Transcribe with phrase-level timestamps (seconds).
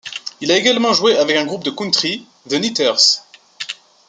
[0.39, 3.21] Il a également joué avec un groupe de country, The Knitters.